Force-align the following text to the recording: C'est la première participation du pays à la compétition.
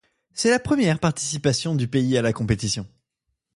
C'est 0.33 0.49
la 0.49 0.57
première 0.57 0.97
participation 0.97 1.75
du 1.75 1.87
pays 1.87 2.17
à 2.17 2.23
la 2.23 2.33
compétition. 2.33 2.87